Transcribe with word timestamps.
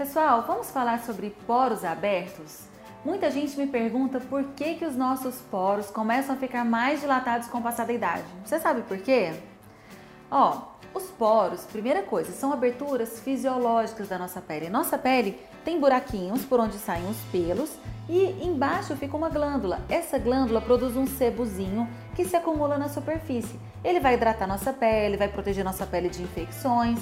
Pessoal, 0.00 0.44
vamos 0.46 0.70
falar 0.70 1.00
sobre 1.00 1.28
poros 1.46 1.84
abertos? 1.84 2.60
Muita 3.04 3.30
gente 3.30 3.54
me 3.58 3.66
pergunta 3.66 4.18
por 4.18 4.42
que, 4.56 4.76
que 4.76 4.86
os 4.86 4.96
nossos 4.96 5.34
poros 5.50 5.90
começam 5.90 6.34
a 6.34 6.38
ficar 6.38 6.64
mais 6.64 7.00
dilatados 7.02 7.48
com 7.48 7.58
o 7.58 7.62
passar 7.62 7.84
da 7.84 7.92
idade. 7.92 8.24
Você 8.42 8.58
sabe 8.58 8.80
por 8.80 8.96
quê? 8.96 9.34
Ó, 10.30 10.62
os 10.94 11.02
poros, 11.10 11.66
primeira 11.66 12.00
coisa, 12.02 12.32
são 12.32 12.50
aberturas 12.50 13.20
fisiológicas 13.20 14.08
da 14.08 14.18
nossa 14.18 14.40
pele. 14.40 14.70
Nossa 14.70 14.96
pele 14.96 15.38
tem 15.66 15.78
buraquinhos 15.78 16.46
por 16.46 16.58
onde 16.60 16.78
saem 16.78 17.06
os 17.06 17.18
pelos 17.30 17.70
e 18.08 18.42
embaixo 18.42 18.96
fica 18.96 19.14
uma 19.14 19.28
glândula. 19.28 19.82
Essa 19.86 20.18
glândula 20.18 20.62
produz 20.62 20.96
um 20.96 21.06
sebozinho 21.06 21.86
que 22.16 22.24
se 22.24 22.34
acumula 22.34 22.78
na 22.78 22.88
superfície. 22.88 23.60
Ele 23.84 24.00
vai 24.00 24.14
hidratar 24.14 24.46
nossa 24.46 24.72
pele, 24.72 25.18
vai 25.18 25.28
proteger 25.28 25.62
nossa 25.62 25.84
pele 25.84 26.08
de 26.08 26.22
infecções, 26.22 26.98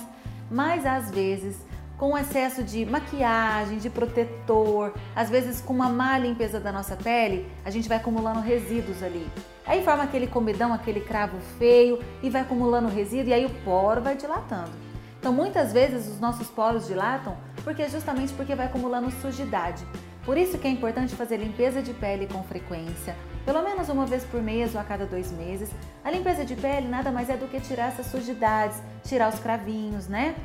mas 0.50 0.84
às 0.84 1.12
vezes 1.12 1.67
com 1.98 2.16
excesso 2.16 2.62
de 2.62 2.86
maquiagem, 2.86 3.78
de 3.78 3.90
protetor, 3.90 4.94
às 5.16 5.28
vezes 5.28 5.60
com 5.60 5.74
uma 5.74 5.88
má 5.88 6.16
limpeza 6.16 6.60
da 6.60 6.70
nossa 6.70 6.94
pele, 6.94 7.44
a 7.64 7.70
gente 7.70 7.88
vai 7.88 7.98
acumulando 7.98 8.40
resíduos 8.40 9.02
ali. 9.02 9.28
Aí 9.66 9.82
forma 9.82 10.04
aquele 10.04 10.28
comidão, 10.28 10.72
aquele 10.72 11.00
cravo 11.00 11.36
feio 11.58 11.98
e 12.22 12.30
vai 12.30 12.42
acumulando 12.42 12.88
resíduo 12.88 13.30
e 13.30 13.34
aí 13.34 13.44
o 13.44 13.50
poro 13.64 14.00
vai 14.00 14.16
dilatando. 14.16 14.70
Então 15.18 15.32
muitas 15.32 15.72
vezes 15.72 16.06
os 16.06 16.20
nossos 16.20 16.46
poros 16.48 16.86
dilatam 16.86 17.36
porque 17.64 17.82
é 17.82 17.88
justamente 17.88 18.32
porque 18.32 18.54
vai 18.54 18.66
acumulando 18.66 19.10
sujidade. 19.20 19.84
Por 20.24 20.38
isso 20.38 20.56
que 20.56 20.68
é 20.68 20.70
importante 20.70 21.16
fazer 21.16 21.38
limpeza 21.38 21.82
de 21.82 21.92
pele 21.92 22.28
com 22.28 22.44
frequência, 22.44 23.16
pelo 23.44 23.62
menos 23.62 23.88
uma 23.88 24.06
vez 24.06 24.22
por 24.24 24.40
mês 24.40 24.74
ou 24.74 24.80
a 24.80 24.84
cada 24.84 25.04
dois 25.04 25.32
meses. 25.32 25.68
A 26.04 26.10
limpeza 26.12 26.44
de 26.44 26.54
pele 26.54 26.86
nada 26.86 27.10
mais 27.10 27.28
é 27.28 27.36
do 27.36 27.48
que 27.48 27.58
tirar 27.58 27.88
essas 27.88 28.06
sujidades, 28.06 28.80
tirar 29.02 29.32
os 29.32 29.40
cravinhos, 29.40 30.06
né? 30.06 30.36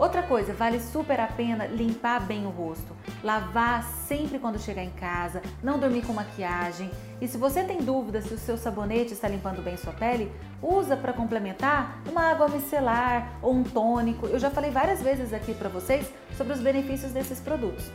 Outra 0.00 0.22
coisa, 0.22 0.54
vale 0.54 0.80
super 0.80 1.20
a 1.20 1.26
pena 1.26 1.66
limpar 1.66 2.20
bem 2.20 2.46
o 2.46 2.48
rosto, 2.48 2.96
lavar 3.22 3.84
sempre 3.84 4.38
quando 4.38 4.58
chegar 4.58 4.82
em 4.82 4.88
casa, 4.92 5.42
não 5.62 5.78
dormir 5.78 6.06
com 6.06 6.14
maquiagem. 6.14 6.90
E 7.20 7.28
se 7.28 7.36
você 7.36 7.62
tem 7.62 7.82
dúvida 7.82 8.22
se 8.22 8.32
o 8.32 8.38
seu 8.38 8.56
sabonete 8.56 9.12
está 9.12 9.28
limpando 9.28 9.62
bem 9.62 9.76
sua 9.76 9.92
pele, 9.92 10.32
usa 10.62 10.96
para 10.96 11.12
complementar 11.12 12.00
uma 12.10 12.30
água 12.30 12.48
micelar 12.48 13.38
ou 13.42 13.52
um 13.52 13.62
tônico. 13.62 14.26
Eu 14.26 14.38
já 14.38 14.48
falei 14.48 14.70
várias 14.70 15.02
vezes 15.02 15.34
aqui 15.34 15.52
para 15.52 15.68
vocês 15.68 16.10
sobre 16.34 16.54
os 16.54 16.60
benefícios 16.60 17.12
desses 17.12 17.38
produtos. 17.38 17.92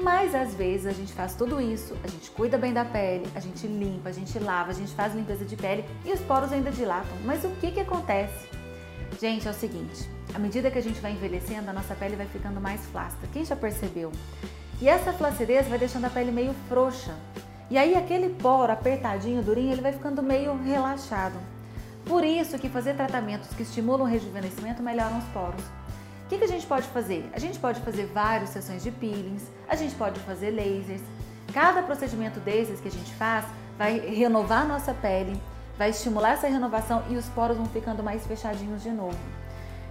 Mas 0.00 0.36
às 0.36 0.54
vezes 0.54 0.86
a 0.86 0.92
gente 0.92 1.12
faz 1.12 1.34
tudo 1.34 1.60
isso, 1.60 1.96
a 2.04 2.06
gente 2.06 2.30
cuida 2.30 2.56
bem 2.56 2.72
da 2.72 2.84
pele, 2.84 3.26
a 3.34 3.40
gente 3.40 3.66
limpa, 3.66 4.10
a 4.10 4.12
gente 4.12 4.38
lava, 4.38 4.70
a 4.70 4.74
gente 4.74 4.94
faz 4.94 5.12
limpeza 5.12 5.44
de 5.44 5.56
pele 5.56 5.84
e 6.04 6.12
os 6.12 6.20
poros 6.20 6.52
ainda 6.52 6.70
dilatam. 6.70 7.16
Mas 7.24 7.42
o 7.42 7.48
que, 7.60 7.72
que 7.72 7.80
acontece? 7.80 8.62
Gente, 9.20 9.46
é 9.46 9.50
o 9.50 9.54
seguinte, 9.54 10.08
à 10.34 10.38
medida 10.38 10.70
que 10.70 10.78
a 10.78 10.82
gente 10.82 11.00
vai 11.00 11.12
envelhecendo, 11.12 11.70
a 11.70 11.72
nossa 11.72 11.94
pele 11.94 12.16
vai 12.16 12.26
ficando 12.26 12.60
mais 12.60 12.84
flácida. 12.86 13.28
Quem 13.32 13.44
já 13.44 13.54
percebeu? 13.54 14.10
E 14.80 14.88
essa 14.88 15.12
flacidez 15.12 15.68
vai 15.68 15.78
deixando 15.78 16.06
a 16.06 16.10
pele 16.10 16.32
meio 16.32 16.54
frouxa. 16.68 17.14
E 17.70 17.78
aí 17.78 17.94
aquele 17.94 18.30
poro 18.30 18.72
apertadinho, 18.72 19.42
durinho, 19.42 19.72
ele 19.72 19.80
vai 19.80 19.92
ficando 19.92 20.22
meio 20.22 20.56
relaxado. 20.62 21.38
Por 22.04 22.24
isso 22.24 22.58
que 22.58 22.68
fazer 22.68 22.94
tratamentos 22.94 23.48
que 23.50 23.62
estimulam 23.62 24.02
o 24.02 24.10
rejuvenescimento 24.10 24.82
melhoram 24.82 25.18
os 25.18 25.24
poros. 25.26 25.64
O 26.24 26.28
que, 26.28 26.38
que 26.38 26.44
a 26.44 26.48
gente 26.48 26.66
pode 26.66 26.86
fazer? 26.88 27.30
A 27.32 27.38
gente 27.38 27.58
pode 27.58 27.80
fazer 27.80 28.06
várias 28.06 28.50
sessões 28.50 28.82
de 28.82 28.90
peelings, 28.90 29.44
a 29.68 29.76
gente 29.76 29.94
pode 29.94 30.18
fazer 30.20 30.50
lasers. 30.50 31.02
Cada 31.52 31.82
procedimento 31.82 32.40
desses 32.40 32.80
que 32.80 32.88
a 32.88 32.90
gente 32.90 33.12
faz 33.14 33.44
vai 33.78 33.98
renovar 33.98 34.66
nossa 34.66 34.92
pele, 34.92 35.40
vai 35.78 35.90
estimular 35.90 36.32
essa 36.32 36.48
renovação 36.48 37.02
e 37.08 37.16
os 37.16 37.28
poros 37.28 37.56
vão 37.56 37.66
ficando 37.66 38.02
mais 38.02 38.26
fechadinhos 38.26 38.82
de 38.82 38.90
novo. 38.90 39.18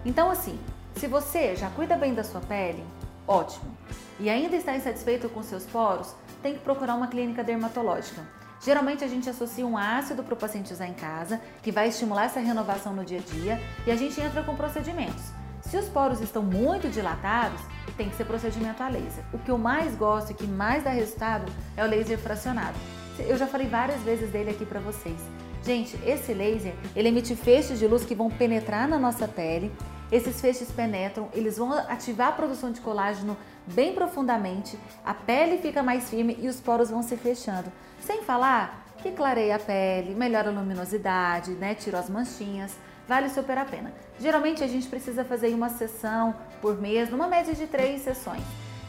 Então, 0.06 0.30
assim, 0.30 0.59
se 0.95 1.08
você 1.08 1.56
já 1.56 1.70
cuida 1.70 1.95
bem 1.95 2.14
da 2.14 2.23
sua 2.23 2.42
pele, 2.42 2.84
ótimo. 3.28 3.76
E 4.20 4.30
ainda 4.30 4.56
está 4.56 4.76
insatisfeito 4.76 5.30
com 5.30 5.42
seus 5.42 5.66
poros, 5.66 6.14
tem 6.42 6.54
que 6.54 6.59
procurar 6.59 6.95
uma 6.95 7.08
clínica 7.08 7.44
dermatológica. 7.44 8.22
Geralmente 8.61 9.04
a 9.04 9.08
gente 9.08 9.30
associa 9.30 9.66
um 9.66 9.78
ácido 9.78 10.23
para 10.23 10.34
o 10.34 10.38
paciente 10.38 10.72
usar 10.72 10.88
em 10.88 10.93
casa, 10.93 11.42
que 11.61 11.72
vai 11.72 11.89
estimular 11.89 12.26
essa 12.26 12.39
renovação 12.39 12.93
no 12.93 13.04
dia 13.04 13.20
a 13.20 13.22
dia, 13.22 13.61
e 13.86 13.92
a 13.92 13.95
gente 13.95 14.20
entra 14.22 14.43
com 14.43 14.55
procedimentos. 14.55 15.23
Se 15.61 15.77
os 15.77 15.89
poros 15.89 16.22
estão 16.22 16.43
muito 16.43 16.89
dilatados, 16.89 17.60
tem 17.98 18.10
que 18.10 18.16
ser 18.16 18.26
procedimento 18.26 18.82
a 18.83 18.89
laser. 18.89 19.23
O 19.33 19.39
que 19.39 19.52
eu 19.52 19.58
mais 19.58 19.95
gosto 19.95 20.32
e 20.32 20.33
que 20.33 20.48
mais 20.48 20.83
dá 20.83 20.92
resultado 20.92 21.52
é 21.76 21.83
o 21.83 21.88
laser 21.88 22.17
fracionado. 22.17 22.77
Eu 23.20 23.38
já 23.38 23.48
falei 23.48 23.67
várias 23.67 24.02
vezes 24.02 24.30
dele 24.32 24.52
aqui 24.52 24.66
para 24.66 24.80
vocês. 24.80 25.20
Gente, 25.63 25.97
esse 26.05 26.33
laser, 26.33 26.73
ele 26.93 27.07
emite 27.07 27.35
feixes 27.37 27.79
de 27.79 27.87
luz 27.87 28.03
que 28.03 28.13
vão 28.13 28.29
penetrar 28.29 28.85
na 28.85 28.99
nossa 28.99 29.27
pele. 29.27 29.71
Esses 30.11 30.41
feixes 30.41 30.69
penetram, 30.69 31.29
eles 31.33 31.57
vão 31.57 31.71
ativar 31.71 32.27
a 32.27 32.31
produção 32.33 32.71
de 32.71 32.81
colágeno 32.81 33.37
bem 33.65 33.93
profundamente, 33.93 34.77
a 35.05 35.13
pele 35.13 35.57
fica 35.57 35.81
mais 35.81 36.09
firme 36.09 36.37
e 36.39 36.47
os 36.49 36.59
poros 36.59 36.89
vão 36.89 37.01
se 37.01 37.15
fechando. 37.15 37.71
Sem 38.01 38.23
falar 38.23 38.85
que 38.97 39.11
clareia 39.11 39.55
a 39.55 39.59
pele, 39.59 40.13
melhora 40.13 40.49
a 40.49 40.53
luminosidade, 40.53 41.51
né? 41.51 41.73
Tira 41.73 41.99
as 41.99 42.09
manchinhas, 42.09 42.75
vale 43.07 43.30
super 43.30 43.57
a 43.57 43.65
pena. 43.65 43.93
Geralmente 44.19 44.63
a 44.63 44.67
gente 44.67 44.87
precisa 44.87 45.23
fazer 45.23 45.53
uma 45.53 45.69
sessão 45.69 46.35
por 46.61 46.80
mês, 46.80 47.09
numa 47.09 47.27
média 47.27 47.53
de 47.53 47.67
três 47.67 48.01
sessões. 48.01 48.43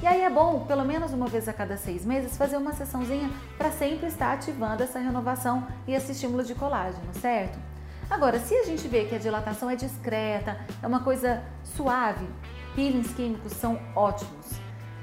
E 0.05 0.07
aí 0.07 0.21
é 0.21 0.29
bom, 0.29 0.67
pelo 0.67 0.85
menos 0.85 1.15
uma 1.15 1.29
vez 1.29 1.49
a 1.49 1.53
cada 1.55 1.79
seis 1.79 2.05
meses, 2.05 2.37
fazer 2.37 2.59
uma 2.59 2.75
sessãozinha 2.75 3.31
para 3.57 3.71
sempre 3.71 4.07
estar 4.07 4.35
ativando 4.35 4.83
essa 4.83 4.99
renovação 4.99 5.67
e 5.89 5.95
esse 5.95 6.13
estímulo 6.13 6.45
de 6.45 6.55
colágeno, 6.55 7.15
certo? 7.15 7.59
Agora, 8.11 8.39
se 8.39 8.55
a 8.55 8.65
gente 8.65 8.87
vê 8.87 9.07
que 9.07 9.15
a 9.15 9.19
dilatação 9.19 9.71
é 9.71 9.75
discreta, 9.75 10.59
é 10.83 10.87
uma 10.87 11.01
coisa 11.01 11.43
suave, 11.63 12.29
peelings 12.75 13.15
químicos 13.15 13.53
são 13.53 13.81
ótimos. 13.97 14.51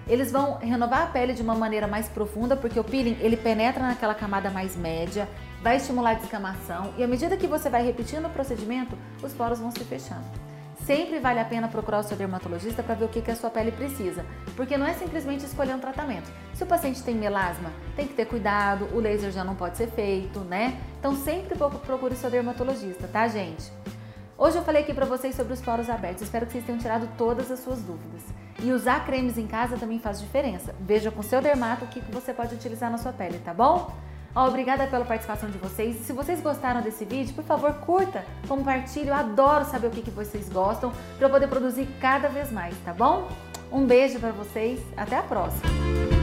Eles 0.08 0.32
vão 0.32 0.60
renovar 0.60 1.02
a 1.02 1.08
pele 1.08 1.34
de 1.34 1.42
uma 1.42 1.56
maneira 1.56 1.88
mais 1.88 2.08
profunda, 2.08 2.56
porque 2.56 2.80
o 2.80 2.84
peeling 2.84 3.18
ele 3.22 3.38
penetra 3.38 3.82
naquela 3.82 4.14
camada 4.14 4.52
mais 4.52 4.76
média, 4.76 5.28
vai 5.64 5.78
estimular 5.78 6.12
a 6.12 6.14
descamação 6.14 6.94
e 6.96 7.04
à 7.04 7.08
medida 7.08 7.36
que 7.36 7.48
você 7.48 7.72
vai 7.72 7.84
repetindo 7.84 8.28
o 8.28 8.30
procedimento, 8.30 8.96
os 9.24 9.34
poros 9.34 9.58
vão 9.58 9.72
se 9.72 9.84
fechando. 9.84 10.51
Sempre 10.86 11.20
vale 11.20 11.40
a 11.40 11.46
pena 11.46 11.68
procurar 11.68 12.00
o 12.00 12.04
seu 12.04 12.18
dermatologista 12.18 12.82
para 12.82 12.96
ver 12.96 13.06
o 13.06 13.08
que, 13.08 13.22
que 13.22 13.30
a 13.30 13.36
sua 13.36 13.52
pele 13.52 13.72
precisa, 13.72 14.26
porque 14.56 14.78
não 14.78 14.86
é 14.86 14.94
simplesmente 14.94 15.46
escolher 15.46 15.76
um 15.76 15.80
tratamento. 15.80 16.32
Se 16.56 16.64
o 16.64 16.68
paciente 16.68 17.04
tem 17.04 17.16
melasma, 17.16 17.72
tem 17.96 18.08
que 18.08 18.16
ter 18.16 18.26
cuidado, 18.26 18.90
o 18.94 19.00
laser 19.00 19.32
já 19.32 19.44
não 19.44 19.56
pode 19.56 19.78
ser 19.78 19.88
feito, 19.92 20.40
né? 20.40 20.80
Então 21.00 21.16
sempre 21.16 21.56
procure 21.56 22.16
o 22.16 22.18
seu 22.18 22.32
dermatologista, 22.32 23.08
tá, 23.08 23.28
gente? 23.28 23.72
Hoje 24.38 24.58
eu 24.58 24.64
falei 24.64 24.82
aqui 24.82 24.92
para 24.92 25.06
vocês 25.06 25.36
sobre 25.36 25.54
os 25.54 25.62
poros 25.62 25.88
abertos, 25.88 26.24
espero 26.24 26.48
que 26.48 26.54
vocês 26.54 26.66
tenham 26.66 26.80
tirado 26.80 27.08
todas 27.16 27.52
as 27.52 27.60
suas 27.60 27.80
dúvidas. 27.84 28.24
E 28.60 28.72
usar 28.72 29.06
cremes 29.06 29.38
em 29.38 29.46
casa 29.46 29.78
também 29.78 30.00
faz 30.00 30.20
diferença. 30.20 30.74
Veja 30.80 31.12
com 31.12 31.22
seu 31.22 31.42
dermato 31.42 31.86
o 31.86 31.88
que 31.88 32.00
você 32.12 32.34
pode 32.34 32.56
utilizar 32.56 32.90
na 32.90 32.98
sua 32.98 33.14
pele, 33.14 33.40
tá 33.40 33.54
bom? 33.54 33.92
Obrigada 34.36 34.88
pela 34.88 35.06
participação 35.06 35.50
de 35.50 35.58
vocês. 35.58 35.98
Se 36.06 36.14
vocês 36.14 36.42
gostaram 36.42 36.82
desse 36.82 37.06
vídeo, 37.06 37.34
por 37.34 37.44
favor, 37.44 37.74
curta, 37.76 38.24
compartilhe. 38.48 39.10
Eu 39.10 39.16
adoro 39.16 39.66
saber 39.66 39.88
o 39.88 39.92
que, 39.92 40.02
que 40.02 40.12
vocês 40.12 40.50
gostam 40.50 40.92
para 41.18 41.28
eu 41.28 41.32
poder 41.32 41.48
produzir 41.48 41.88
cada 42.00 42.30
vez 42.30 42.52
mais, 42.52 42.76
tá 42.86 42.94
bom? 42.94 43.28
Um 43.72 43.86
beijo 43.86 44.20
para 44.20 44.32
vocês. 44.32 44.80
Até 44.98 45.18
a 45.18 45.24
próxima. 45.24 46.21